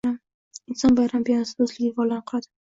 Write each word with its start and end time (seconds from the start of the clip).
Inson 0.73 0.97
bayrami 0.99 1.27
binosida 1.27 1.61
do'stlik 1.61 1.85
devorlarni 1.91 2.27
quradi 2.35 2.53